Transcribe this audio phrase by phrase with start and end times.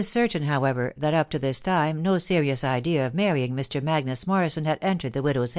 [0.01, 3.79] i certain, however, that up to this time no serines lift j£ marrying Mr.
[3.83, 5.45] Magnus Morrison had entered the widow*!